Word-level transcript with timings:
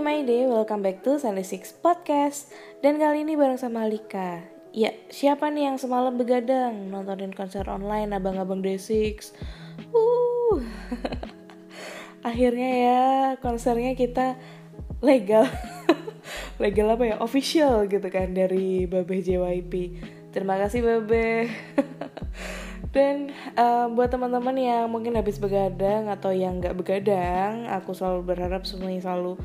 Hai 0.00 0.16
My 0.16 0.24
Day, 0.24 0.48
welcome 0.48 0.80
back 0.80 1.04
to 1.04 1.20
Sunday 1.20 1.44
Six 1.44 1.76
Podcast. 1.76 2.48
Dan 2.80 2.96
kali 2.96 3.20
ini 3.20 3.36
bareng 3.36 3.60
sama 3.60 3.84
Alika. 3.84 4.40
Ya, 4.72 4.96
siapa 5.12 5.52
nih 5.52 5.68
yang 5.68 5.76
semalam 5.76 6.16
begadang 6.16 6.88
nontonin 6.88 7.36
konser 7.36 7.68
online 7.68 8.08
abang-abang 8.16 8.64
Day6 8.64 9.36
Uh, 9.92 10.64
Akhirnya 12.32 12.70
ya 12.80 13.02
konsernya 13.44 13.92
kita 13.92 14.40
legal. 15.04 15.44
Legal 16.64 16.96
apa 16.96 17.04
ya, 17.04 17.20
official 17.20 17.84
gitu 17.84 18.08
kan 18.08 18.32
dari 18.32 18.88
Babe 18.88 19.20
JYP 19.20 20.00
Terima 20.32 20.56
kasih 20.56 20.80
Babe 20.80 21.52
Dan 22.90 23.30
um, 23.54 23.94
buat 23.94 24.10
teman-teman 24.10 24.58
yang 24.58 24.90
mungkin 24.90 25.14
habis 25.14 25.38
begadang 25.38 26.10
atau 26.10 26.34
yang 26.34 26.58
nggak 26.58 26.74
begadang, 26.74 27.70
aku 27.70 27.94
selalu 27.94 28.34
berharap 28.34 28.66
semuanya 28.66 29.06
selalu 29.06 29.38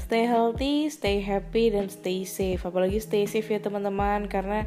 stay 0.00 0.24
healthy, 0.24 0.88
stay 0.88 1.20
happy, 1.20 1.68
dan 1.68 1.92
stay 1.92 2.24
safe. 2.24 2.64
Apalagi 2.64 2.96
stay 2.96 3.28
safe 3.28 3.44
ya 3.44 3.60
teman-teman, 3.60 4.32
karena 4.32 4.64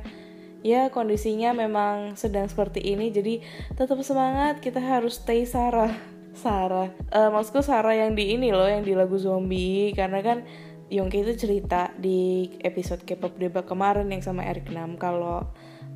ya 0.62 0.94
kondisinya 0.94 1.58
memang 1.58 2.14
sedang 2.14 2.45
seperti 2.45 2.86
ini. 2.86 3.09
Jadi 3.09 3.42
tetap 3.73 3.98
semangat, 4.06 4.62
kita 4.62 4.78
harus 4.78 5.18
stay 5.18 5.50
Sarah. 5.50 5.98
Sarah, 6.30 6.94
uh, 7.09 7.34
maksudku 7.34 7.66
Sarah 7.66 7.98
yang 7.98 8.14
di 8.14 8.38
ini 8.38 8.53
loh, 8.53 8.70
yang 8.70 8.86
di 8.86 8.94
lagu 8.94 9.18
zombie, 9.18 9.92
karena 9.98 10.22
kan 10.22 10.46
Yongki 10.90 11.22
itu 11.22 11.34
cerita 11.46 11.94
di 11.98 12.50
episode 12.66 13.06
K-pop 13.06 13.38
debak 13.38 13.70
kemarin 13.70 14.09
yang 14.09 14.25
sama 14.25 14.42
Eric 14.46 14.73
Nam 14.73 14.98
kalau 14.98 15.46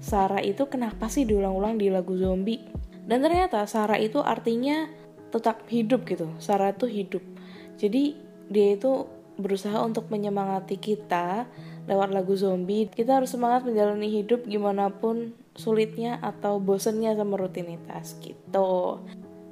Sarah 0.04 0.44
itu 0.44 0.68
kenapa 0.68 1.08
sih 1.08 1.24
diulang-ulang 1.24 1.80
di 1.80 1.88
lagu 1.88 2.20
zombie? 2.20 2.60
Dan 3.08 3.24
ternyata 3.24 3.64
Sarah 3.64 3.96
itu 3.96 4.20
artinya 4.20 4.92
tetap 5.32 5.64
hidup 5.72 6.04
gitu. 6.04 6.28
Sarah 6.44 6.76
itu 6.76 6.92
hidup. 6.92 7.24
Jadi 7.80 8.20
dia 8.52 8.76
itu 8.76 9.08
berusaha 9.40 9.80
untuk 9.80 10.12
menyemangati 10.12 10.76
kita 10.76 11.48
lewat 11.88 12.12
lagu 12.12 12.36
zombie. 12.36 12.92
Kita 12.92 13.24
harus 13.24 13.32
semangat 13.32 13.64
menjalani 13.64 14.12
hidup 14.12 14.44
gimana 14.44 14.92
pun 14.92 15.32
sulitnya 15.56 16.20
atau 16.20 16.60
bosennya 16.60 17.16
sama 17.16 17.40
rutinitas 17.40 18.20
gitu. 18.20 19.00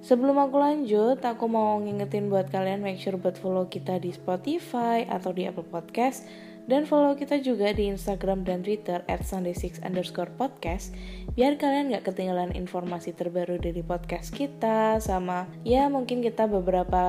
Sebelum 0.02 0.33
aku 0.36 0.58
lanjut, 0.58 1.21
aku 1.21 1.45
mau 1.45 1.77
ngingetin 1.77 2.27
buat 2.27 2.49
kalian 2.49 2.81
make 2.81 2.97
sure 2.97 3.21
buat 3.21 3.38
follow 3.38 3.69
kita 3.69 4.02
di 4.02 4.09
Spotify 4.09 5.05
atau 5.05 5.30
di 5.30 5.45
Apple 5.45 5.69
Podcast 5.69 6.25
dan 6.70 6.86
follow 6.86 7.17
kita 7.17 7.42
juga 7.42 7.73
di 7.73 7.90
Instagram 7.90 8.45
dan 8.45 8.62
Twitter 8.62 9.02
at 9.09 9.26
sunday6 9.26 9.81
underscore 9.81 10.30
podcast 10.36 10.94
biar 11.34 11.56
kalian 11.56 11.95
gak 11.95 12.12
ketinggalan 12.12 12.52
informasi 12.54 13.16
terbaru 13.16 13.56
dari 13.58 13.80
podcast 13.81 14.36
kita 14.36 15.00
sama 15.00 15.48
ya 15.64 15.88
mungkin 15.88 16.20
kita 16.20 16.45
beberapa 16.45 17.02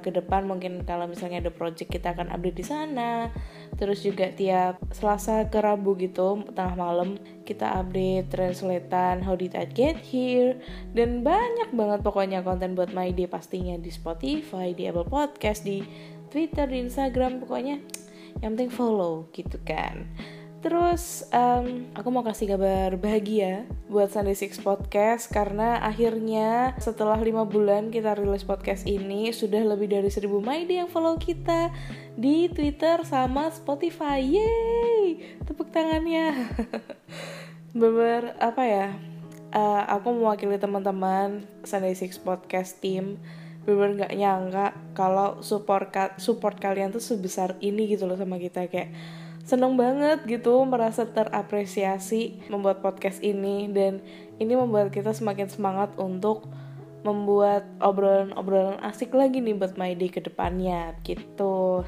ke 0.00 0.10
depan 0.14 0.48
mungkin 0.48 0.86
kalau 0.86 1.10
misalnya 1.10 1.42
ada 1.42 1.52
project 1.52 1.90
kita 1.92 2.14
akan 2.14 2.32
update 2.32 2.58
di 2.62 2.66
sana. 2.66 3.30
Terus 3.76 4.00
juga 4.00 4.30
tiap 4.32 4.80
Selasa 4.94 5.50
ke 5.52 5.58
Rabu 5.60 5.98
gitu 5.98 6.46
tengah 6.54 6.76
malam 6.78 7.20
kita 7.44 7.82
update 7.82 8.32
translatean 8.32 9.20
How 9.20 9.36
Did 9.36 9.58
I 9.58 9.66
Get 9.68 10.00
Here? 10.00 10.56
Dan 10.96 11.20
banyak 11.26 11.74
banget 11.76 12.00
pokoknya 12.00 12.40
konten 12.40 12.72
buat 12.78 12.94
My 12.94 13.12
Day 13.12 13.28
pastinya 13.28 13.76
di 13.76 13.92
Spotify, 13.92 14.72
di 14.72 14.88
Apple 14.88 15.08
Podcast, 15.10 15.66
di 15.66 15.84
Twitter, 16.32 16.70
di 16.70 16.86
Instagram 16.86 17.44
pokoknya 17.44 17.82
yang 18.44 18.56
penting 18.56 18.72
follow 18.72 19.28
gitu 19.32 19.56
kan 19.64 20.08
Terus 20.66 21.22
um, 21.30 21.86
aku 21.94 22.10
mau 22.10 22.26
kasih 22.26 22.58
kabar 22.58 22.98
bahagia 22.98 23.70
buat 23.86 24.10
Sunday 24.10 24.34
Six 24.34 24.58
Podcast 24.58 25.30
karena 25.30 25.78
akhirnya 25.78 26.74
setelah 26.82 27.22
lima 27.22 27.46
bulan 27.46 27.94
kita 27.94 28.18
rilis 28.18 28.42
podcast 28.42 28.82
ini 28.82 29.30
sudah 29.30 29.62
lebih 29.62 29.86
dari 29.86 30.10
seribu 30.10 30.42
Maide 30.42 30.82
yang 30.82 30.90
follow 30.90 31.22
kita 31.22 31.70
di 32.18 32.50
Twitter 32.50 33.06
sama 33.06 33.46
Spotify. 33.54 34.18
Yeay, 34.18 35.38
tepuk 35.46 35.70
tangannya. 35.70 36.34
Beber 37.78 38.34
apa 38.42 38.62
ya? 38.66 38.88
Uh, 39.54 39.86
aku 39.86 40.18
mewakili 40.18 40.58
teman-teman 40.58 41.46
Sunday 41.62 41.94
Six 41.94 42.18
Podcast 42.18 42.82
team 42.82 43.22
bener 43.74 43.98
nggak 43.98 44.14
nyangka 44.14 44.66
kalau 44.94 45.42
support 45.42 45.90
support 46.22 46.56
kalian 46.62 46.94
tuh 46.94 47.02
sebesar 47.02 47.58
ini 47.58 47.90
gitu 47.90 48.06
loh 48.06 48.14
sama 48.14 48.38
kita. 48.38 48.70
Kayak 48.70 48.94
seneng 49.42 49.74
banget 49.74 50.22
gitu 50.30 50.62
merasa 50.62 51.10
terapresiasi 51.10 52.46
membuat 52.46 52.78
podcast 52.78 53.18
ini. 53.26 53.66
Dan 53.66 53.98
ini 54.38 54.54
membuat 54.54 54.94
kita 54.94 55.10
semakin 55.10 55.50
semangat 55.50 55.92
untuk 55.98 56.46
membuat 57.06 57.62
obrolan-obrolan 57.78 58.82
asik 58.82 59.14
lagi 59.14 59.38
nih 59.38 59.54
buat 59.54 59.78
My 59.78 59.94
Day 59.94 60.10
ke 60.10 60.18
depannya 60.18 60.98
gitu. 61.06 61.86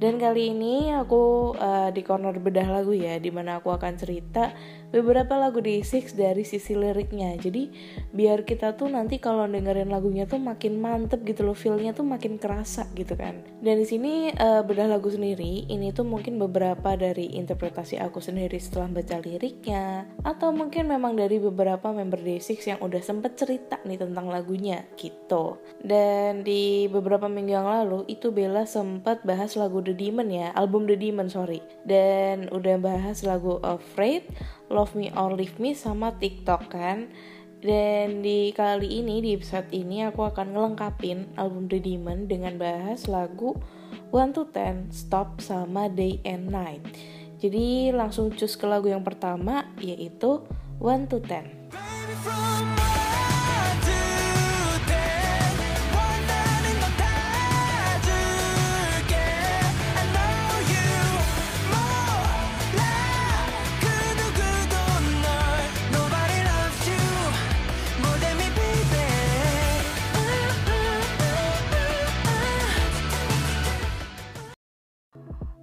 Dan 0.00 0.18
kali 0.18 0.50
ini 0.56 0.90
aku 0.96 1.54
uh, 1.54 1.92
di 1.94 2.02
corner 2.02 2.34
bedah 2.34 2.66
lagu 2.66 2.90
ya 2.96 3.20
di 3.22 3.28
mana 3.30 3.60
aku 3.60 3.70
akan 3.70 3.94
cerita 4.00 4.50
beberapa 4.90 5.38
lagu 5.38 5.62
di 5.62 5.82
Six 5.82 6.14
dari 6.14 6.42
sisi 6.42 6.74
liriknya. 6.74 7.38
Jadi 7.38 7.70
biar 8.10 8.42
kita 8.42 8.74
tuh 8.74 8.90
nanti 8.90 9.22
kalau 9.22 9.46
dengerin 9.46 9.90
lagunya 9.90 10.26
tuh 10.26 10.42
makin 10.42 10.78
mantep 10.82 11.22
gitu 11.22 11.46
loh 11.46 11.56
feelnya 11.56 11.94
tuh 11.94 12.06
makin 12.06 12.36
kerasa 12.36 12.86
gitu 12.98 13.14
kan. 13.14 13.42
Dan 13.62 13.80
di 13.80 13.86
sini 13.86 14.34
uh, 14.34 14.62
bedah 14.66 14.90
lagu 14.90 15.08
sendiri 15.08 15.70
ini 15.70 15.94
tuh 15.94 16.04
mungkin 16.04 16.36
beberapa 16.36 16.98
dari 16.98 17.38
interpretasi 17.38 18.02
aku 18.02 18.18
sendiri 18.18 18.58
setelah 18.58 18.90
baca 18.90 19.16
liriknya 19.22 20.10
atau 20.26 20.50
mungkin 20.50 20.90
memang 20.90 21.14
dari 21.14 21.38
beberapa 21.38 21.94
member 21.94 22.20
Day6 22.20 22.76
yang 22.76 22.78
udah 22.82 23.02
sempet 23.02 23.38
cerita 23.38 23.78
nih 23.86 23.98
tentang 24.02 24.28
lagunya 24.28 24.84
gitu. 24.98 25.62
Dan 25.80 26.42
di 26.42 26.90
beberapa 26.90 27.30
minggu 27.30 27.52
yang 27.54 27.68
lalu 27.70 28.04
itu 28.10 28.34
Bella 28.34 28.66
sempat 28.66 29.22
bahas 29.22 29.54
lagu 29.54 29.78
The 29.80 29.94
Demon 29.94 30.28
ya 30.28 30.50
album 30.58 30.90
The 30.90 30.98
Demon 30.98 31.30
sorry. 31.30 31.62
Dan 31.86 32.50
udah 32.50 32.76
bahas 32.82 33.22
lagu 33.22 33.62
Afraid 33.62 34.26
Love 34.70 34.94
Me 34.94 35.10
or 35.18 35.34
Leave 35.34 35.58
Me 35.58 35.74
sama 35.74 36.16
TikTok 36.16 36.70
kan? 36.70 37.10
Dan 37.60 38.24
di 38.24 38.56
kali 38.56 39.04
ini 39.04 39.20
di 39.20 39.36
episode 39.36 39.68
ini 39.68 40.08
aku 40.08 40.24
akan 40.24 40.56
ngelengkapin 40.56 41.36
album 41.36 41.68
The 41.68 41.76
Demon 41.76 42.24
dengan 42.24 42.56
bahas 42.56 43.04
lagu 43.04 43.52
One 44.08 44.32
to 44.32 44.48
Ten 44.48 44.88
Stop 44.88 45.44
sama 45.44 45.92
Day 45.92 46.24
and 46.24 46.48
Night. 46.48 46.80
Jadi 47.36 47.92
langsung 47.92 48.32
cus 48.32 48.56
ke 48.56 48.64
lagu 48.64 48.88
yang 48.88 49.04
pertama 49.04 49.68
yaitu 49.76 50.40
One 50.80 51.04
to 51.04 51.20
Ten 51.20 51.68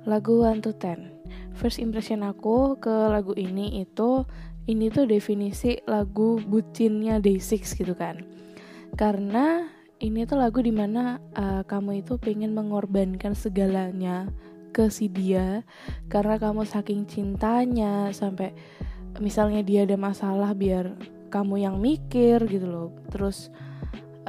lagu 0.07 0.47
One 0.47 0.63
to 0.63 0.71
Ten. 0.71 1.11
First 1.51 1.83
impression 1.83 2.23
aku 2.23 2.79
ke 2.79 3.11
lagu 3.11 3.35
ini 3.35 3.83
itu 3.83 4.23
ini 4.71 4.87
tuh 4.87 5.03
definisi 5.03 5.83
lagu 5.83 6.39
bucinnya 6.39 7.19
Day6 7.19 7.75
gitu 7.75 7.91
kan. 7.91 8.23
Karena 8.95 9.67
ini 9.99 10.23
tuh 10.23 10.39
lagu 10.39 10.63
di 10.63 10.71
mana 10.71 11.19
uh, 11.35 11.67
kamu 11.67 12.07
itu 12.07 12.15
pengen 12.15 12.55
mengorbankan 12.55 13.35
segalanya 13.35 14.31
ke 14.71 14.87
si 14.93 15.09
dia 15.09 15.65
karena 16.05 16.37
kamu 16.37 16.61
saking 16.63 17.09
cintanya 17.09 18.13
sampai 18.13 18.53
misalnya 19.17 19.65
dia 19.65 19.89
ada 19.89 19.97
masalah 19.97 20.53
biar 20.53 20.93
kamu 21.33 21.67
yang 21.67 21.75
mikir 21.81 22.45
gitu 22.47 22.67
loh. 22.69 22.89
Terus 23.09 23.49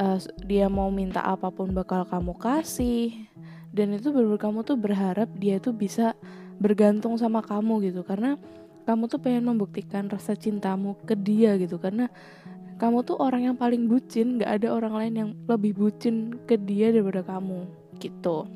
uh, 0.01 0.19
dia 0.43 0.67
mau 0.73 0.89
minta 0.89 1.21
apa 1.21 1.53
pun 1.53 1.71
bakal 1.77 2.09
kamu 2.09 2.35
kasih 2.41 3.28
dan 3.79 3.95
itu 3.95 4.11
benar 4.11 4.35
kamu 4.43 4.67
tuh 4.67 4.75
berharap 4.75 5.31
dia 5.39 5.63
tuh 5.63 5.71
bisa 5.71 6.19
bergantung 6.59 7.15
sama 7.15 7.39
kamu 7.39 7.87
gitu. 7.87 8.03
Karena 8.03 8.35
kamu 8.83 9.07
tuh 9.07 9.23
pengen 9.23 9.47
membuktikan 9.47 10.11
rasa 10.11 10.35
cintamu 10.35 10.99
ke 11.07 11.15
dia 11.15 11.55
gitu. 11.55 11.79
Karena 11.79 12.11
kamu 12.83 13.07
tuh 13.07 13.23
orang 13.23 13.47
yang 13.47 13.57
paling 13.57 13.87
bucin. 13.87 14.43
Gak 14.43 14.63
ada 14.63 14.75
orang 14.75 14.95
lain 14.99 15.15
yang 15.15 15.31
lebih 15.47 15.79
bucin 15.79 16.35
ke 16.43 16.59
dia 16.59 16.91
daripada 16.91 17.23
kamu 17.23 17.71
gitu. 18.03 18.51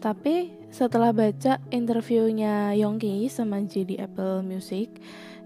Tapi 0.00 0.52
setelah 0.68 1.12
baca 1.12 1.60
interviewnya 1.72 2.76
Yongki 2.76 3.28
sama 3.32 3.64
JD 3.64 4.00
Apple 4.00 4.44
Music 4.44 4.92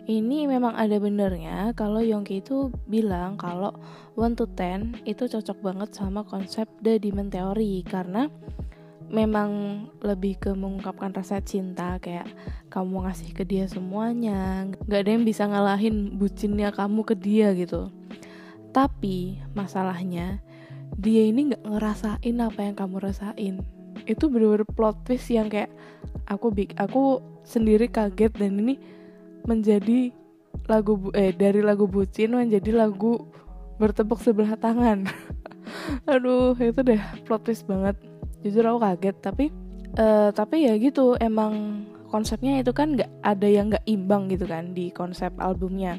ini 0.04 0.44
memang 0.44 0.76
ada 0.76 1.00
benernya 1.00 1.72
kalau 1.72 2.04
Yongki 2.04 2.44
itu 2.44 2.68
bilang 2.84 3.40
kalau 3.40 3.72
one 4.20 4.36
to 4.36 4.44
ten 4.52 5.00
itu 5.08 5.24
cocok 5.24 5.64
banget 5.64 5.96
sama 5.96 6.28
konsep 6.28 6.68
The 6.84 7.00
Demon 7.00 7.32
Theory. 7.32 7.80
Karena 7.88 8.28
memang 9.08 9.80
lebih 10.04 10.40
ke 10.40 10.50
mengungkapkan 10.52 11.12
rasa 11.16 11.40
cinta 11.40 11.96
kayak 12.00 12.28
kamu 12.68 13.08
ngasih 13.08 13.30
ke 13.32 13.44
dia 13.44 13.64
semuanya 13.68 14.68
nggak 14.88 15.00
ada 15.04 15.10
yang 15.12 15.24
bisa 15.24 15.44
ngalahin 15.48 16.20
bucinnya 16.20 16.68
kamu 16.72 17.00
ke 17.08 17.14
dia 17.16 17.56
gitu. 17.56 17.88
Tapi 18.76 19.40
masalahnya 19.56 20.44
dia 21.00 21.22
ini 21.24 21.52
nggak 21.52 21.64
ngerasain 21.64 22.36
apa 22.44 22.60
yang 22.60 22.76
kamu 22.76 22.96
rasain. 23.00 23.64
Itu 24.04 24.28
bener-bener 24.28 24.68
plot 24.68 25.08
twist 25.08 25.32
yang 25.32 25.48
kayak 25.48 25.72
aku 26.28 26.52
big 26.52 26.76
aku 26.76 27.24
sendiri 27.44 27.88
kaget 27.88 28.32
dan 28.36 28.60
ini 28.60 28.76
menjadi 29.44 30.12
lagu 30.64 31.12
eh 31.12 31.34
dari 31.34 31.60
lagu 31.60 31.84
bucin 31.84 32.32
menjadi 32.32 32.72
lagu 32.72 33.28
bertepuk 33.76 34.20
sebelah 34.22 34.56
tangan. 34.56 35.04
Aduh 36.10 36.56
itu 36.56 36.80
deh 36.80 37.00
plot 37.28 37.48
twist 37.48 37.66
banget. 37.68 37.98
Jujur 38.44 38.64
aku 38.68 38.78
kaget 38.84 39.16
tapi 39.20 39.44
uh, 39.98 40.30
tapi 40.30 40.68
ya 40.68 40.76
gitu 40.76 41.16
emang 41.18 41.84
konsepnya 42.08 42.62
itu 42.62 42.70
kan 42.70 42.94
nggak 42.94 43.10
ada 43.26 43.48
yang 43.48 43.74
nggak 43.74 43.84
imbang 43.90 44.30
gitu 44.30 44.46
kan 44.46 44.72
di 44.72 44.94
konsep 44.94 45.34
albumnya. 45.42 45.98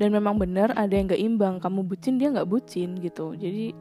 Dan 0.00 0.16
memang 0.16 0.40
bener 0.40 0.72
ada 0.76 0.92
yang 0.92 1.10
nggak 1.10 1.20
imbang 1.20 1.54
kamu 1.60 1.84
bucin 1.84 2.16
dia 2.16 2.32
nggak 2.32 2.48
bucin 2.48 2.96
gitu. 3.02 3.36
Jadi 3.36 3.74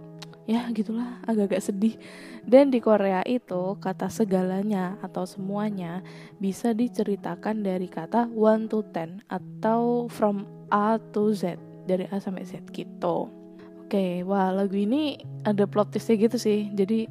ya 0.49 0.65
gitulah. 0.73 1.21
Agak-agak 1.29 1.61
sedih. 1.61 1.95
Dan 2.41 2.73
di 2.73 2.81
Korea 2.81 3.21
itu 3.21 3.77
kata 3.77 4.09
segalanya 4.09 4.97
atau 5.05 5.29
semuanya 5.29 6.01
bisa 6.41 6.73
diceritakan 6.73 7.61
dari 7.61 7.85
kata 7.85 8.25
one 8.33 8.65
to 8.65 8.81
ten 8.89 9.21
atau 9.29 10.09
from 10.09 10.49
A 10.73 10.97
to 11.13 11.29
Z 11.37 11.61
dari 11.85 12.09
A 12.09 12.17
sampai 12.17 12.49
Z 12.49 12.65
gitu. 12.73 13.29
Oke 13.85 14.25
wah 14.25 14.49
lagu 14.49 14.73
ini 14.73 15.21
ada 15.45 15.69
plot 15.69 15.93
twistnya 15.93 16.17
gitu 16.17 16.41
sih. 16.41 16.73
Jadi 16.73 17.05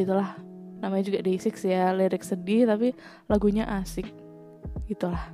gitulah. 0.00 0.40
Namanya 0.82 1.14
juga 1.14 1.22
Day6 1.22 1.62
ya 1.62 1.94
lirik 1.94 2.24
sedih 2.24 2.66
tapi 2.66 2.96
lagunya 3.28 3.68
asik. 3.68 4.08
Gitulah. 4.88 5.28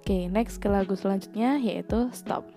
Oke 0.00 0.32
next 0.32 0.58
ke 0.58 0.72
lagu 0.72 0.96
selanjutnya 0.96 1.60
yaitu 1.60 2.08
Stop 2.16 2.55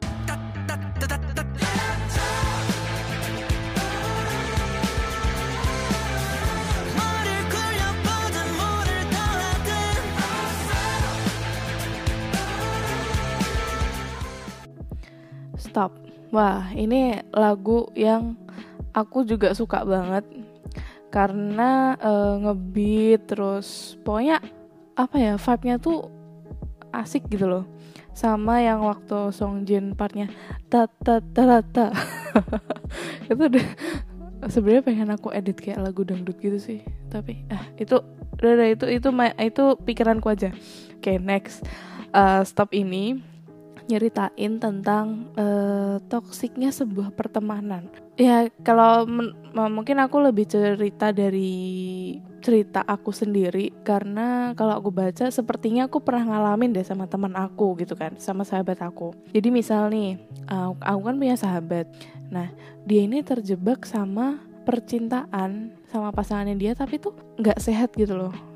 Stop. 15.60 15.92
Wah, 16.32 16.72
ini 16.72 17.20
lagu 17.36 17.92
yang 17.92 18.40
aku 18.96 19.28
juga 19.28 19.52
suka 19.52 19.84
banget. 19.84 20.24
Karena 21.12 22.00
uh, 22.00 22.40
ngebeat 22.40 23.28
terus 23.28 24.00
pokoknya 24.06 24.40
apa 24.96 25.16
ya 25.20 25.34
vibe-nya 25.36 25.76
tuh 25.84 26.08
asik 26.96 27.28
gitu 27.28 27.46
loh. 27.50 27.66
Sama 28.16 28.64
yang 28.64 28.88
waktu 28.88 29.36
Song 29.36 29.68
Jin 29.68 30.00
partnya 30.00 30.32
ta 30.72 30.88
ta 30.88 31.20
ta 31.20 31.60
ta. 31.60 31.92
Itu 33.32 33.52
deh 33.52 33.68
sebenarnya 34.48 34.84
pengen 34.86 35.10
aku 35.12 35.36
edit 35.36 35.60
kayak 35.60 35.84
lagu 35.84 36.08
dangdut 36.08 36.40
gitu 36.40 36.56
sih. 36.56 36.80
Tapi 37.12 37.44
ah 37.52 37.68
itu 37.76 38.00
udah, 38.40 38.52
udah 38.56 38.68
itu 38.72 38.86
itu 38.88 39.10
itu 39.44 39.64
pikiranku 39.84 40.32
aja. 40.32 40.56
Oke 40.96 41.16
okay, 41.16 41.18
next. 41.20 41.66
Uh, 42.10 42.42
stop 42.42 42.74
ini 42.74 43.22
nyeritain 43.90 44.62
tentang 44.62 45.34
uh, 45.34 45.98
toksiknya 46.06 46.70
sebuah 46.70 47.12
pertemanan. 47.18 47.90
Ya 48.20 48.52
kalau 48.62 49.10
mungkin 49.74 49.98
aku 49.98 50.22
lebih 50.22 50.46
cerita 50.46 51.10
dari 51.10 52.14
cerita 52.40 52.86
aku 52.86 53.12
sendiri 53.12 53.74
karena 53.84 54.54
kalau 54.56 54.80
aku 54.80 54.94
baca 54.94 55.28
sepertinya 55.28 55.90
aku 55.90 56.00
pernah 56.00 56.38
ngalamin 56.38 56.72
deh 56.72 56.86
sama 56.86 57.10
teman 57.10 57.34
aku 57.34 57.76
gitu 57.82 57.98
kan, 57.98 58.16
sama 58.22 58.46
sahabat 58.46 58.80
aku. 58.86 59.12
Jadi 59.34 59.50
misal 59.50 59.90
nih, 59.90 60.22
uh, 60.48 60.72
aku 60.78 61.02
kan 61.10 61.16
punya 61.18 61.36
sahabat. 61.36 61.90
Nah 62.30 62.54
dia 62.86 63.04
ini 63.04 63.26
terjebak 63.26 63.90
sama 63.90 64.40
percintaan 64.70 65.74
sama 65.90 66.14
pasangannya 66.14 66.54
dia 66.54 66.78
tapi 66.78 67.02
tuh 67.02 67.18
nggak 67.42 67.58
sehat 67.58 67.90
gitu 67.98 68.14
loh 68.14 68.49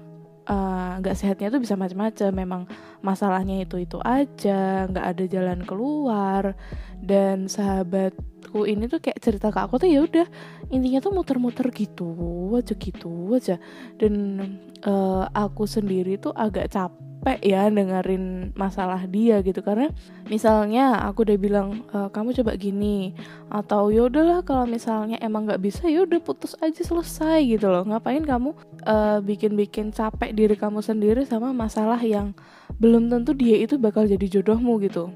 nggak 1.00 1.16
uh, 1.16 1.20
sehatnya 1.20 1.48
itu 1.48 1.60
bisa 1.64 1.80
macam-macam 1.80 2.32
memang 2.36 2.62
masalahnya 3.00 3.64
itu 3.64 3.80
itu 3.80 3.96
aja 4.04 4.88
nggak 4.92 5.06
ada 5.16 5.24
jalan 5.28 5.60
keluar. 5.64 6.44
Dan 7.04 7.52
sahabatku 7.52 8.64
ini 8.64 8.88
tuh 8.88 9.04
kayak 9.04 9.20
cerita 9.20 9.52
ke 9.52 9.60
aku 9.60 9.76
tuh 9.80 9.92
ya 9.92 10.04
udah 10.04 10.28
intinya 10.72 11.04
tuh 11.04 11.12
muter-muter 11.12 11.68
gitu 11.76 12.16
aja 12.56 12.74
gitu 12.76 13.36
aja. 13.36 13.56
Dan 14.00 14.14
uh, 14.84 15.28
aku 15.32 15.68
sendiri 15.68 16.20
tuh 16.20 16.32
agak 16.36 16.72
capek 16.72 17.13
capek 17.24 17.40
ya 17.40 17.72
dengerin 17.72 18.52
masalah 18.52 19.08
dia 19.08 19.40
gitu. 19.40 19.64
Karena 19.64 19.88
misalnya 20.28 21.00
aku 21.08 21.24
udah 21.24 21.40
bilang 21.40 21.88
e, 21.88 22.12
kamu 22.12 22.36
coba 22.44 22.60
gini 22.60 23.16
atau 23.48 23.88
ya 23.96 24.12
udahlah 24.12 24.44
kalau 24.44 24.68
misalnya 24.68 25.16
emang 25.24 25.48
nggak 25.48 25.64
bisa 25.64 25.88
ya 25.88 26.04
udah 26.04 26.20
putus 26.20 26.60
aja 26.60 26.84
selesai 26.84 27.40
gitu 27.48 27.72
loh. 27.72 27.88
Ngapain 27.88 28.28
kamu 28.28 28.52
uh, 28.84 29.24
bikin-bikin 29.24 29.96
capek 29.96 30.36
diri 30.36 30.60
kamu 30.60 30.84
sendiri 30.84 31.24
sama 31.24 31.56
masalah 31.56 32.02
yang 32.04 32.36
belum 32.76 33.08
tentu 33.08 33.32
dia 33.32 33.56
itu 33.56 33.80
bakal 33.80 34.04
jadi 34.04 34.40
jodohmu 34.40 34.84
gitu 34.84 35.08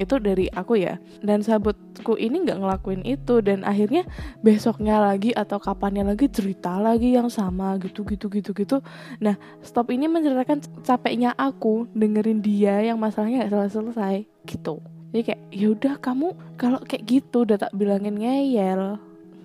itu 0.00 0.16
dari 0.16 0.48
aku 0.48 0.80
ya. 0.80 0.96
Dan 1.20 1.44
sahabatku 1.44 2.16
ini 2.16 2.48
nggak 2.48 2.58
ngelakuin 2.64 3.04
itu. 3.04 3.44
Dan 3.44 3.62
akhirnya 3.68 4.08
besoknya 4.40 4.96
lagi 4.96 5.36
atau 5.36 5.60
kapannya 5.60 6.08
lagi 6.08 6.32
cerita 6.32 6.80
lagi 6.80 7.12
yang 7.12 7.28
sama 7.28 7.76
gitu 7.84 8.08
gitu 8.08 8.32
gitu 8.32 8.56
gitu. 8.56 8.80
Nah 9.20 9.36
stop 9.60 9.92
ini 9.92 10.08
menceritakan 10.08 10.64
capeknya 10.80 11.36
aku 11.36 11.84
dengerin 11.92 12.40
dia 12.40 12.80
yang 12.80 12.96
masalahnya 12.96 13.44
gak 13.44 13.52
selesai 13.52 13.76
selesai 13.76 14.16
gitu. 14.48 14.80
Jadi 15.10 15.22
kayak 15.26 15.42
yaudah 15.50 15.94
kamu 15.98 16.28
kalau 16.54 16.78
kayak 16.86 17.02
gitu 17.04 17.42
udah 17.42 17.58
tak 17.58 17.74
bilangin 17.74 18.16
ngeyel. 18.16 18.96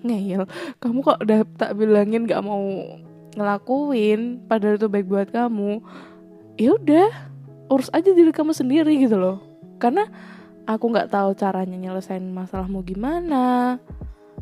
Ngeyel? 0.06 0.46
Kamu 0.78 1.02
kok 1.02 1.20
udah 1.26 1.42
tak 1.58 1.74
bilangin 1.74 2.24
gak 2.30 2.40
mau 2.46 2.62
ngelakuin? 3.34 4.46
Padahal 4.46 4.78
itu 4.78 4.86
baik 4.86 5.10
buat 5.10 5.28
kamu. 5.34 5.82
Ya 6.56 6.78
udah 6.78 7.10
urus 7.66 7.90
aja 7.90 8.14
diri 8.14 8.30
kamu 8.30 8.54
sendiri 8.54 8.94
gitu 9.02 9.18
loh. 9.18 9.42
Karena 9.82 10.06
aku 10.66 10.84
nggak 10.92 11.10
tahu 11.14 11.32
caranya 11.38 11.78
nyelesain 11.78 12.22
masalahmu 12.22 12.82
gimana. 12.82 13.78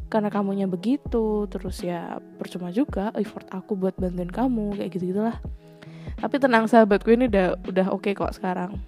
Karena 0.08 0.28
kamunya 0.28 0.66
begitu 0.66 1.48
terus 1.48 1.80
ya 1.80 2.18
percuma 2.36 2.72
juga 2.74 3.12
effort 3.16 3.48
aku 3.50 3.74
buat 3.74 3.96
bantuin 3.96 4.30
kamu 4.30 4.78
kayak 4.78 4.90
gitu 4.94 5.10
gitulah 5.14 5.38
tapi 6.18 6.36
tenang 6.38 6.70
sahabatku 6.70 7.10
ini 7.10 7.26
udah 7.26 7.58
udah 7.66 7.86
oke 7.90 8.08
okay 8.08 8.12
kok 8.14 8.34
sekarang. 8.36 8.78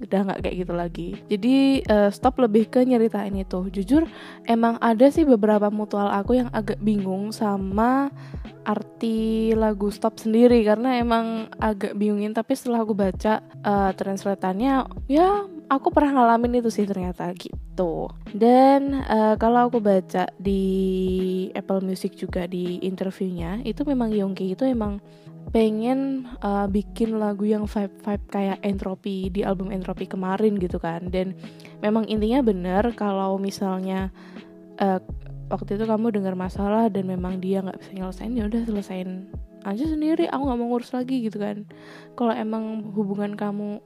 Udah 0.00 0.24
nggak 0.24 0.40
kayak 0.40 0.56
gitu 0.64 0.72
lagi. 0.72 1.08
Jadi 1.28 1.84
uh, 1.84 2.08
stop 2.08 2.40
lebih 2.40 2.72
ke 2.72 2.80
nyeritain 2.80 3.36
itu. 3.36 3.68
Jujur 3.68 4.08
emang 4.48 4.80
ada 4.80 5.12
sih 5.12 5.28
beberapa 5.28 5.68
mutual 5.68 6.08
aku 6.08 6.40
yang 6.40 6.48
agak 6.56 6.80
bingung 6.80 7.36
sama 7.36 8.08
arti 8.64 9.52
lagu 9.52 9.92
stop 9.92 10.16
sendiri. 10.16 10.64
Karena 10.64 10.96
emang 10.96 11.52
agak 11.60 11.92
bingungin 12.00 12.32
tapi 12.32 12.56
setelah 12.56 12.80
aku 12.80 12.96
baca 12.96 13.44
uh, 13.60 13.92
translatannya 13.92 14.88
ya 15.04 15.44
aku 15.70 15.94
pernah 15.94 16.18
ngalamin 16.18 16.58
itu 16.58 16.68
sih 16.68 16.84
ternyata 16.84 17.30
gitu. 17.38 18.10
Dan 18.34 19.06
uh, 19.06 19.38
kalau 19.38 19.70
aku 19.70 19.78
baca 19.78 20.26
di 20.36 20.62
Apple 21.54 21.86
Music 21.86 22.18
juga 22.18 22.50
di 22.50 22.82
interviewnya 22.82 23.62
itu 23.62 23.86
memang 23.86 24.10
Yongki 24.10 24.58
itu 24.58 24.66
emang 24.66 24.98
pengen 25.54 26.28
uh, 26.42 26.66
bikin 26.66 27.16
lagu 27.16 27.46
yang 27.46 27.64
vibe 27.64 27.96
vibe 28.02 28.24
kayak 28.28 28.58
entropi 28.66 29.32
di 29.32 29.46
album 29.46 29.70
entropi 29.70 30.10
kemarin 30.10 30.58
gitu 30.58 30.82
kan. 30.82 31.06
Dan 31.08 31.38
memang 31.78 32.10
intinya 32.10 32.42
bener 32.42 32.90
kalau 32.98 33.38
misalnya 33.38 34.10
uh, 34.82 34.98
waktu 35.54 35.78
itu 35.78 35.86
kamu 35.86 36.10
dengar 36.10 36.34
masalah 36.34 36.90
dan 36.90 37.06
memang 37.06 37.38
dia 37.38 37.62
nggak 37.62 37.78
bisa 37.78 37.90
nyelesain 37.94 38.34
ya 38.34 38.44
udah 38.46 38.62
selesain 38.66 39.10
aja 39.60 39.84
sendiri 39.84 40.24
aku 40.24 40.40
nggak 40.40 40.58
mau 40.58 40.68
ngurus 40.74 40.90
lagi 40.90 41.22
gitu 41.22 41.38
kan. 41.38 41.62
Kalau 42.18 42.34
emang 42.34 42.90
hubungan 42.90 43.38
kamu 43.38 43.78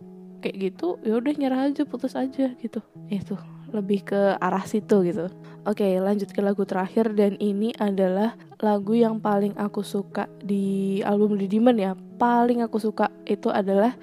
kayak 0.45 0.57
gitu 0.61 1.01
ya 1.01 1.17
udah 1.17 1.33
nyerah 1.33 1.73
aja 1.73 1.89
putus 1.89 2.13
aja 2.13 2.53
gitu. 2.61 2.85
Itu 3.09 3.41
lebih 3.73 4.05
ke 4.05 4.37
arah 4.37 4.69
situ 4.69 5.01
gitu. 5.09 5.33
Oke 5.65 5.97
lanjut 5.97 6.29
ke 6.29 6.45
lagu 6.45 6.69
terakhir 6.69 7.17
dan 7.17 7.41
ini 7.41 7.73
adalah 7.81 8.37
lagu 8.61 8.93
yang 8.93 9.17
paling 9.17 9.57
aku 9.57 9.81
suka 9.81 10.29
di 10.45 11.01
album 11.01 11.41
The 11.41 11.49
Demon 11.49 11.81
ya. 11.81 11.97
Paling 12.21 12.61
aku 12.61 12.77
suka 12.77 13.09
itu 13.25 13.49
adalah 13.49 13.97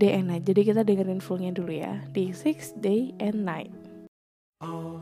Night. 0.00 0.42
Jadi 0.42 0.60
kita 0.66 0.82
dengerin 0.82 1.22
fullnya 1.22 1.54
dulu 1.54 1.70
ya. 1.70 2.02
Di 2.10 2.34
Six 2.34 2.74
Day 2.80 3.14
and 3.22 3.46
Night. 3.46 3.70
Oh, 4.64 4.98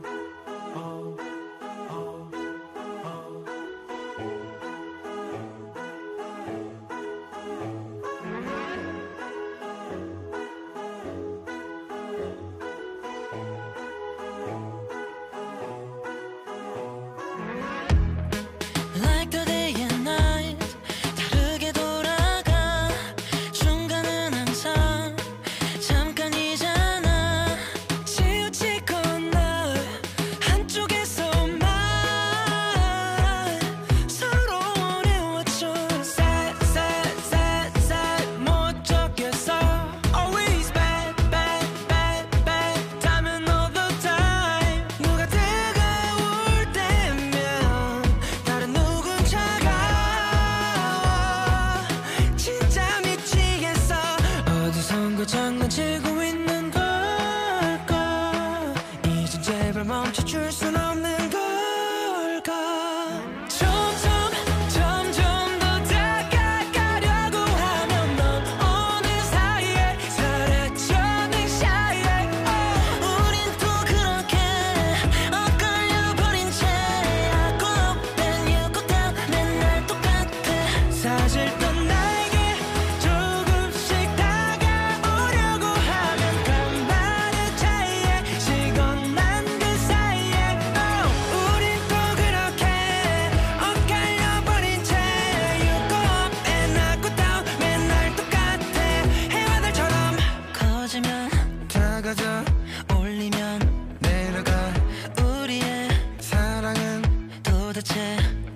도대체 107.72 107.94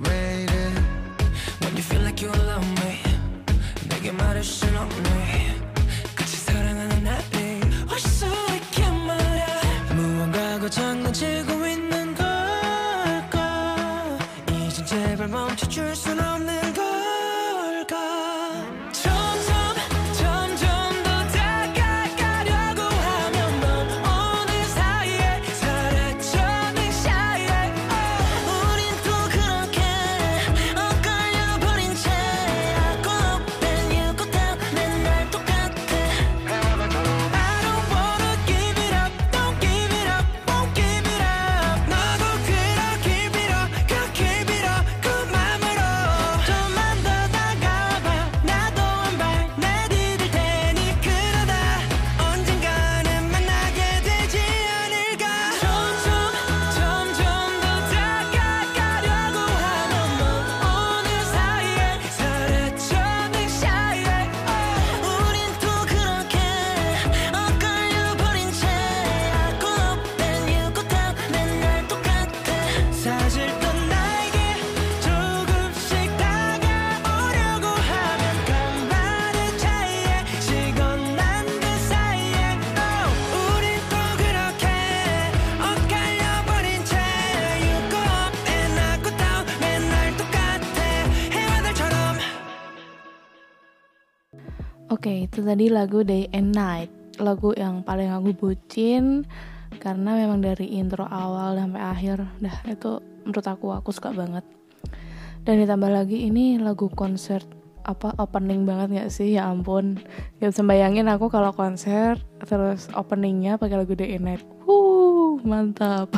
왜 0.07 0.43
이래 0.43 0.53
When 1.62 1.75
you 1.77 1.83
feel 1.83 2.03
like 2.03 2.23
you 2.23 2.31
alone 2.31 2.69
me 2.81 3.03
내게 3.89 4.12
말할 4.12 4.45
순 4.45 4.77
없네 4.77 5.06
itu 95.38 95.46
tadi 95.46 95.70
lagu 95.70 96.01
Day 96.01 96.25
and 96.34 96.50
Night. 96.50 96.89
Lagu 97.22 97.53
yang 97.53 97.86
paling 97.86 98.10
aku 98.10 98.34
bucin 98.34 99.22
karena 99.77 100.17
memang 100.17 100.41
dari 100.41 100.82
intro 100.82 101.06
awal 101.06 101.53
sampai 101.53 101.77
akhir, 101.77 102.25
dah 102.41 102.58
itu 102.65 102.98
menurut 103.22 103.46
aku 103.46 103.70
aku 103.70 103.94
suka 103.94 104.10
banget. 104.17 104.41
Dan 105.46 105.62
ditambah 105.62 105.94
lagi 105.94 106.25
ini 106.25 106.58
lagu 106.58 106.89
konser 106.89 107.46
apa 107.86 108.17
opening 108.17 108.65
banget 108.65 108.98
gak 108.98 109.13
sih? 109.13 109.38
Ya 109.38 109.46
ampun. 109.46 110.01
Gak 110.41 110.58
bisa 110.58 110.65
bayangin 110.65 111.06
aku 111.06 111.29
kalau 111.29 111.53
konser 111.53 112.17
terus 112.41 112.89
openingnya 112.98 113.62
pakai 113.62 113.77
lagu 113.77 113.94
Day 113.94 114.17
and 114.17 114.25
Night. 114.25 114.41
Wuh, 114.65 115.38
mantap. 115.46 116.10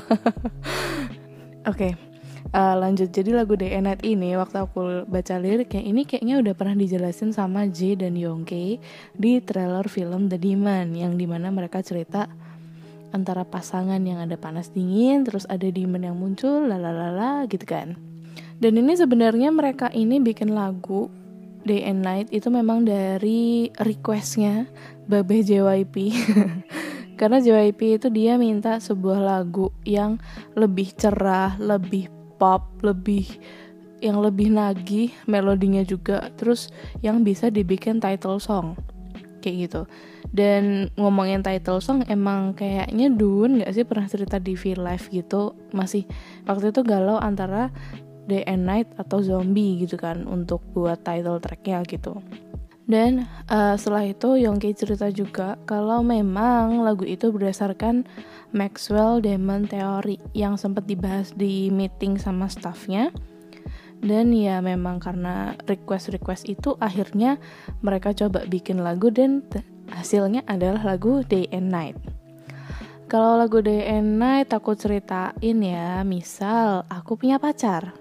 Oke 1.67 2.08
eh, 2.53 2.75
lanjut. 2.77 3.09
Jadi 3.13 3.29
lagu 3.33 3.53
Day 3.53 3.77
and 3.77 3.85
Night 3.85 4.01
ini 4.01 4.33
waktu 4.33 4.65
aku 4.65 5.05
baca 5.05 5.35
liriknya 5.37 5.81
ini 5.85 6.05
kayaknya 6.05 6.41
udah 6.41 6.53
pernah 6.57 6.75
dijelasin 6.77 7.35
sama 7.35 7.69
J 7.69 7.99
dan 8.01 8.17
Yongke 8.17 8.81
di 9.13 9.31
trailer 9.43 9.85
film 9.85 10.31
The 10.31 10.41
Demon 10.41 10.97
yang 10.97 11.17
di 11.19 11.25
mana 11.29 11.53
mereka 11.53 11.85
cerita 11.85 12.29
antara 13.09 13.41
pasangan 13.45 14.01
yang 14.05 14.21
ada 14.21 14.37
panas 14.37 14.69
dingin 14.69 15.25
terus 15.25 15.49
ada 15.49 15.65
demon 15.65 16.05
yang 16.05 16.17
muncul 16.17 16.69
lalalala 16.69 17.49
gitu 17.49 17.65
kan. 17.65 17.97
Dan 18.59 18.75
ini 18.75 18.93
sebenarnya 18.93 19.49
mereka 19.55 19.87
ini 19.89 20.19
bikin 20.19 20.51
lagu 20.53 21.09
Day 21.63 21.83
and 21.87 22.03
Night 22.03 22.31
itu 22.31 22.47
memang 22.47 22.87
dari 22.87 23.71
requestnya 23.79 24.67
Babe 25.09 25.43
JYP 25.43 25.95
karena 27.19 27.43
JYP 27.43 27.99
itu 27.99 28.07
dia 28.07 28.39
minta 28.39 28.79
sebuah 28.79 29.19
lagu 29.19 29.75
yang 29.83 30.21
lebih 30.55 30.95
cerah 30.95 31.59
lebih 31.59 32.18
pop 32.39 32.71
lebih 32.81 33.27
yang 33.99 34.23
lebih 34.23 34.49
nagih 34.55 35.11
melodinya 35.27 35.83
juga 35.83 36.31
terus 36.39 36.71
yang 37.03 37.21
bisa 37.27 37.51
dibikin 37.51 37.99
title 37.99 38.39
song 38.39 38.79
kayak 39.43 39.69
gitu. 39.69 39.81
Dan 40.29 40.93
ngomongin 40.93 41.41
title 41.41 41.81
song 41.81 42.05
emang 42.05 42.53
kayaknya 42.53 43.09
Dun 43.09 43.59
nggak 43.59 43.71
sih 43.73 43.83
pernah 43.87 44.05
cerita 44.05 44.37
di 44.37 44.53
V 44.53 44.77
Live 44.77 45.09
gitu 45.09 45.57
masih 45.73 46.05
waktu 46.45 46.69
itu 46.69 46.85
galau 46.85 47.17
antara 47.17 47.73
Day 48.29 48.45
and 48.45 48.69
Night 48.69 48.85
atau 49.01 49.25
Zombie 49.25 49.81
gitu 49.81 49.97
kan 49.97 50.29
untuk 50.29 50.61
buat 50.77 51.01
title 51.01 51.41
tracknya 51.41 51.81
gitu 51.89 52.21
dan 52.89 53.29
uh, 53.53 53.77
setelah 53.77 54.09
itu 54.09 54.41
Yongki 54.41 54.73
cerita 54.73 55.13
juga 55.13 55.61
kalau 55.69 56.01
memang 56.01 56.81
lagu 56.81 57.05
itu 57.05 57.29
berdasarkan 57.29 58.09
Maxwell 58.49 59.21
Demon 59.21 59.69
Theory 59.69 60.17
yang 60.33 60.57
sempat 60.57 60.89
dibahas 60.89 61.29
di 61.37 61.69
meeting 61.69 62.17
sama 62.17 62.49
staffnya 62.49 63.13
dan 64.01 64.33
ya 64.33 64.57
memang 64.63 64.97
karena 64.97 65.53
request-request 65.69 66.49
itu 66.49 66.73
akhirnya 66.81 67.37
mereka 67.85 68.09
coba 68.17 68.41
bikin 68.49 68.81
lagu 68.81 69.13
dan 69.13 69.45
hasilnya 69.93 70.41
adalah 70.49 70.81
lagu 70.95 71.21
Day 71.27 71.45
and 71.53 71.69
Night. 71.69 71.99
Kalau 73.09 73.41
lagu 73.41 73.59
Day 73.59 73.89
and 73.89 74.21
Night 74.21 74.53
aku 74.53 74.77
ceritain 74.77 75.57
ya, 75.59 76.05
misal 76.05 76.85
aku 76.87 77.17
punya 77.17 77.41
pacar, 77.41 77.91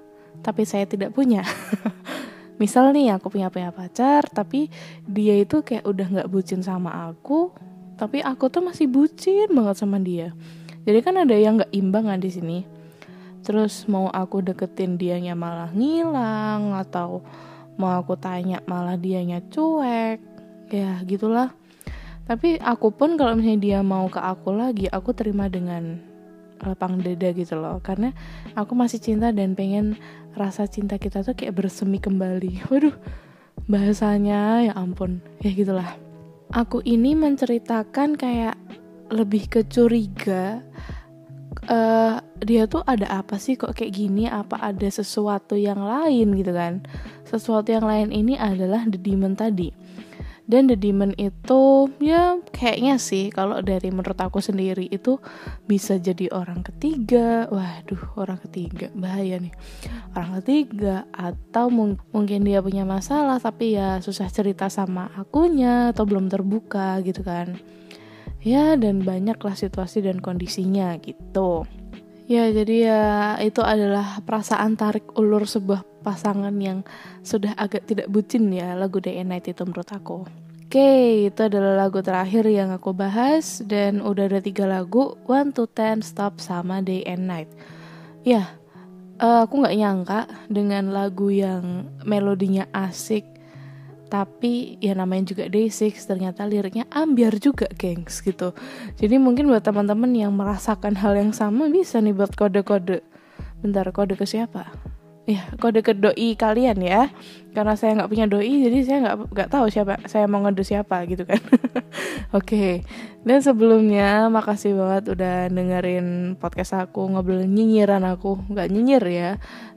tapi 0.44 0.68
saya 0.68 0.84
tidak 0.84 1.16
punya. 1.16 1.42
misal 2.58 2.90
nih 2.90 3.14
aku 3.16 3.30
punya 3.32 3.48
punya 3.48 3.70
pacar, 3.70 4.26
tapi 4.28 4.68
dia 5.06 5.38
itu 5.38 5.62
kayak 5.62 5.86
udah 5.86 6.06
nggak 6.06 6.28
bucin 6.30 6.60
sama 6.60 7.10
aku, 7.10 7.54
tapi 7.98 8.22
aku 8.22 8.50
tuh 8.50 8.62
masih 8.62 8.86
bucin 8.86 9.50
banget 9.50 9.76
sama 9.78 9.98
dia. 9.98 10.34
Jadi 10.86 10.98
kan 11.02 11.14
ada 11.18 11.34
yang 11.34 11.58
nggak 11.58 11.72
imbang 11.74 12.06
kan 12.06 12.20
di 12.22 12.30
sini. 12.30 12.58
Terus 13.42 13.86
mau 13.88 14.10
aku 14.10 14.44
deketin 14.44 15.00
dianya 15.00 15.32
malah 15.32 15.70
ngilang 15.72 16.76
atau 16.76 17.22
mau 17.78 17.96
aku 17.96 18.18
tanya 18.18 18.60
malah 18.66 18.98
dianya 18.98 19.40
cuek. 19.48 20.18
Ya 20.68 21.00
gitulah. 21.06 21.54
Tapi 22.28 22.60
aku 22.60 22.92
pun 22.92 23.16
kalau 23.16 23.40
misalnya 23.40 23.60
dia 23.64 23.78
mau 23.80 24.04
ke 24.12 24.20
aku 24.20 24.52
lagi, 24.52 24.84
aku 24.92 25.16
terima 25.16 25.48
dengan 25.48 25.96
lapang 26.60 27.00
dada 27.00 27.32
gitu 27.32 27.56
loh. 27.56 27.80
Karena 27.80 28.12
aku 28.52 28.76
masih 28.76 29.00
cinta 29.00 29.32
dan 29.32 29.56
pengen 29.56 29.96
rasa 30.38 30.70
cinta 30.70 30.96
kita 30.96 31.26
tuh 31.26 31.34
kayak 31.34 31.58
bersemi 31.58 31.98
kembali. 31.98 32.70
Waduh, 32.70 32.94
bahasanya 33.66 34.70
ya 34.70 34.72
ampun. 34.78 35.18
Ya 35.42 35.50
gitulah. 35.50 35.98
Aku 36.54 36.80
ini 36.86 37.12
menceritakan 37.12 38.16
kayak 38.16 38.56
lebih 39.12 39.50
ke 39.50 39.60
curiga 39.68 40.64
uh, 41.68 42.16
dia 42.38 42.64
tuh 42.70 42.82
ada 42.86 43.20
apa 43.22 43.36
sih 43.40 43.58
kok 43.58 43.74
kayak 43.76 43.92
gini 43.92 44.28
apa 44.28 44.60
ada 44.60 44.88
sesuatu 44.88 45.54
yang 45.58 45.80
lain 45.80 46.36
gitu 46.36 46.52
kan 46.54 46.84
sesuatu 47.26 47.72
yang 47.72 47.84
lain 47.84 48.08
ini 48.14 48.34
adalah 48.38 48.84
the 48.88 49.00
demon 49.00 49.34
tadi 49.36 49.72
dan 50.48 50.64
The 50.64 50.80
Demon 50.80 51.12
itu 51.20 51.92
ya 52.00 52.40
kayaknya 52.56 52.96
sih 52.96 53.28
kalau 53.28 53.60
dari 53.60 53.92
menurut 53.92 54.16
aku 54.16 54.40
sendiri 54.40 54.88
itu 54.88 55.20
bisa 55.68 56.00
jadi 56.00 56.32
orang 56.32 56.64
ketiga. 56.64 57.44
Waduh 57.52 58.16
orang 58.16 58.40
ketiga 58.48 58.88
bahaya 58.96 59.36
nih. 59.36 59.52
Orang 60.16 60.40
ketiga 60.40 61.04
atau 61.12 61.68
mung 61.68 62.00
mungkin 62.16 62.48
dia 62.48 62.64
punya 62.64 62.88
masalah 62.88 63.36
tapi 63.36 63.76
ya 63.76 64.00
susah 64.00 64.32
cerita 64.32 64.72
sama 64.72 65.12
akunya 65.20 65.92
atau 65.92 66.08
belum 66.08 66.32
terbuka 66.32 66.96
gitu 67.04 67.20
kan. 67.20 67.60
Ya 68.40 68.72
dan 68.80 69.04
banyaklah 69.04 69.52
situasi 69.52 70.00
dan 70.00 70.24
kondisinya 70.24 70.96
gitu 71.04 71.68
ya 72.28 72.52
jadi 72.52 72.76
ya 72.76 73.02
itu 73.40 73.64
adalah 73.64 74.20
perasaan 74.20 74.76
tarik 74.76 75.16
ulur 75.16 75.48
sebuah 75.48 76.04
pasangan 76.04 76.52
yang 76.60 76.84
sudah 77.24 77.56
agak 77.56 77.88
tidak 77.88 78.12
bucin 78.12 78.52
ya 78.52 78.76
lagu 78.76 79.00
Day 79.00 79.18
and 79.18 79.32
Night 79.32 79.48
itu 79.48 79.64
menurut 79.64 79.88
aku. 79.88 80.28
Oke, 80.68 81.24
itu 81.32 81.40
adalah 81.40 81.88
lagu 81.88 82.04
terakhir 82.04 82.44
yang 82.44 82.68
aku 82.68 82.92
bahas 82.92 83.64
dan 83.64 84.04
udah 84.04 84.28
ada 84.28 84.44
tiga 84.44 84.68
lagu 84.68 85.16
One 85.24 85.56
to 85.56 85.64
Ten, 85.64 86.04
Stop 86.04 86.44
sama 86.44 86.84
Day 86.84 87.00
and 87.08 87.24
Night. 87.24 87.48
Ya, 88.20 88.52
uh, 89.16 89.48
aku 89.48 89.64
nggak 89.64 89.76
nyangka 89.80 90.20
dengan 90.52 90.92
lagu 90.92 91.32
yang 91.32 91.88
melodinya 92.04 92.68
asik 92.76 93.37
tapi 94.08 94.80
ya 94.80 94.96
namanya 94.96 95.30
juga 95.30 95.44
Day6 95.46 96.08
ternyata 96.08 96.48
liriknya 96.48 96.88
ambiar 96.90 97.36
juga 97.38 97.68
gengs 97.76 98.24
gitu. 98.24 98.56
Jadi 98.96 99.20
mungkin 99.20 99.46
buat 99.52 99.62
teman-teman 99.62 100.10
yang 100.16 100.32
merasakan 100.34 100.96
hal 100.96 101.14
yang 101.14 101.32
sama 101.36 101.68
bisa 101.68 102.00
nih 102.00 102.16
buat 102.16 102.32
kode-kode. 102.34 103.04
Bentar 103.60 103.86
kode 103.92 104.16
ke 104.16 104.26
siapa 104.26 104.97
ya 105.28 105.44
kode 105.60 105.84
ke 105.84 105.92
doi 105.92 106.32
kalian 106.40 106.80
ya. 106.80 107.12
Karena 107.52 107.76
saya 107.76 108.00
nggak 108.00 108.08
punya 108.08 108.24
doi 108.24 108.64
jadi 108.64 108.78
saya 108.80 108.98
nggak 109.04 109.16
nggak 109.28 109.48
tahu 109.52 109.66
siapa 109.68 110.00
saya 110.08 110.24
mau 110.24 110.40
ngadu 110.40 110.64
siapa 110.64 111.04
gitu 111.04 111.28
kan. 111.28 111.36
Oke. 112.32 112.32
Okay. 112.32 112.72
dan 113.28 113.44
sebelumnya 113.44 114.32
makasih 114.32 114.72
banget 114.72 115.12
udah 115.12 115.52
dengerin 115.52 116.40
podcast 116.40 116.72
aku 116.80 117.04
ngobrol 117.12 117.44
nyinyiran 117.44 118.08
aku. 118.08 118.40
Nggak 118.48 118.68
nyinyir 118.72 119.04
ya. 119.04 119.30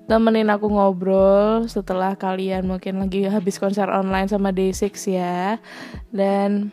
Temenin 0.07 0.47
aku 0.47 0.71
ngobrol 0.71 1.67
setelah 1.67 2.15
kalian 2.15 2.63
mungkin 2.71 3.03
lagi 3.03 3.27
habis 3.27 3.59
konser 3.59 3.91
online 3.91 4.31
sama 4.31 4.55
Day6 4.55 5.11
ya. 5.11 5.59
Dan 6.15 6.71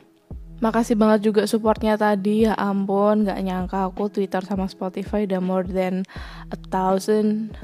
Makasih 0.59 0.99
banget 0.99 1.31
juga 1.31 1.47
supportnya 1.47 1.95
tadi. 1.95 2.43
Ya 2.43 2.59
ampun 2.59 3.23
gak 3.23 3.39
nyangka 3.39 3.87
aku 3.87 4.11
Twitter 4.11 4.43
sama 4.43 4.67
Spotify 4.67 5.23
udah 5.23 5.39
more 5.39 5.63
than 5.63 6.03
a 6.51 6.59
thousand 6.75 7.55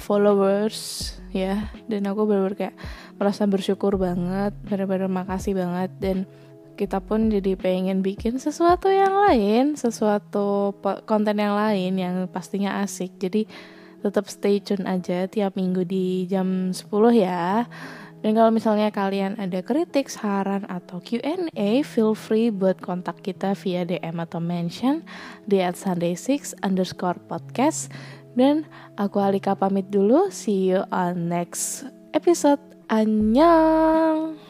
followers 0.00 1.12
ya. 1.30 1.70
Dan 1.86 2.08
aku 2.08 2.26
benar-benar 2.26 2.56
kayak 2.56 2.76
merasa 3.20 3.44
bersyukur 3.46 4.00
banget 4.00 4.56
benar-benar 4.66 5.12
makasih 5.12 5.54
banget. 5.54 5.92
Dan 6.00 6.24
kita 6.80 7.04
pun 7.04 7.28
jadi 7.28 7.60
pengen 7.60 8.00
bikin 8.00 8.40
sesuatu 8.40 8.88
yang 8.88 9.12
lain 9.12 9.76
sesuatu 9.76 10.72
konten 11.04 11.36
yang 11.36 11.52
lain 11.52 11.92
yang 12.00 12.14
pastinya 12.32 12.80
asik. 12.80 13.20
Jadi 13.20 13.44
tetap 14.00 14.32
stay 14.32 14.64
tune 14.64 14.88
aja 14.88 15.28
tiap 15.28 15.60
minggu 15.60 15.84
di 15.84 16.24
jam 16.24 16.72
10 16.72 16.88
ya. 17.12 17.68
Dan 18.20 18.36
kalau 18.36 18.52
misalnya 18.52 18.92
kalian 18.92 19.40
ada 19.40 19.64
kritik, 19.64 20.12
saran, 20.12 20.68
atau 20.68 21.00
Q&A, 21.00 21.80
feel 21.80 22.12
free 22.12 22.52
buat 22.52 22.76
kontak 22.76 23.24
kita 23.24 23.56
via 23.56 23.88
DM 23.88 24.20
atau 24.20 24.44
mention 24.44 25.00
di 25.48 25.64
at 25.64 25.80
sunday6 25.80 26.52
underscore 26.60 27.16
podcast 27.32 27.88
dan 28.34 28.66
aku 28.98 29.18
Alika 29.22 29.54
pamit 29.54 29.88
dulu. 29.88 30.28
See 30.30 30.70
you 30.70 30.86
on 30.90 31.30
next 31.30 31.86
episode. 32.14 32.60
Annyeong. 32.90 34.49